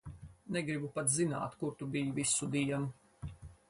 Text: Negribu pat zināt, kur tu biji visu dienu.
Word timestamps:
Negribu 0.55 0.89
pat 0.95 1.13
zināt, 1.17 1.55
kur 1.61 1.79
tu 1.83 1.91
biji 1.95 2.19
visu 2.23 2.53
dienu. 2.59 3.35